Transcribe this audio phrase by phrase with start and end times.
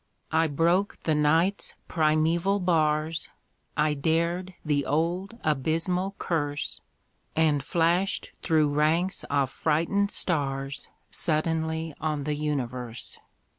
[0.31, 3.29] I broke the Night's primeval bars,
[3.77, 6.81] I dared the old abysmal curse,
[7.35, 13.19] And flashed through ranks of frightened stars Suddenly on the universe!